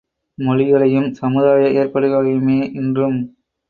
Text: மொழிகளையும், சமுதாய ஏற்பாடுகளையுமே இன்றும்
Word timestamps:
மொழிகளையும், 0.37 1.07
சமுதாய 1.11 1.69
ஏற்பாடுகளையுமே 1.79 2.59
இன்றும் 2.73 3.19